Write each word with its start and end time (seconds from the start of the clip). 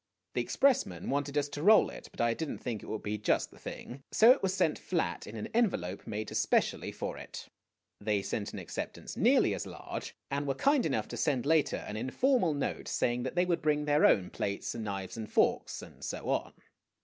The 0.33 0.41
expressman 0.41 1.11
wanted 1.11 1.37
us 1.37 1.47
to 1.49 1.61
roll 1.61 1.91
it; 1.91 2.09
but 2.11 2.19
I 2.19 2.33
did 2.33 2.49
n't 2.49 2.59
think 2.59 2.81
it 2.81 2.87
would 2.87 3.03
be 3.03 3.19
just 3.19 3.51
the 3.51 3.59
thing. 3.59 4.01
So 4.11 4.31
it 4.31 4.41
was 4.41 4.51
sent 4.51 4.79
flat 4.79 5.27
in 5.27 5.35
an 5.35 5.49
envelop 5.53 6.07
made 6.07 6.35
specially 6.35 6.91
for 6.91 7.19
it. 7.19 7.47
They 7.99 8.23
sent 8.23 8.51
an 8.51 8.57
acceptance 8.57 9.15
nearly 9.15 9.53
as 9.53 9.67
large, 9.67 10.15
and 10.31 10.47
were 10.47 10.55
kind 10.55 10.87
enough 10.87 11.07
to 11.09 11.17
send 11.17 11.45
later 11.45 11.85
an 11.87 11.97
informal 11.97 12.55
note 12.55 12.87
saying 12.87 13.21
that 13.21 13.35
they 13.35 13.45
would 13.45 13.61
bring 13.61 13.85
their 13.85 14.03
own 14.03 14.31
plates, 14.31 14.73
knives 14.73 15.17
and 15.17 15.31
forks, 15.31 15.83
and 15.83 16.03
so 16.03 16.29
on. 16.29 16.53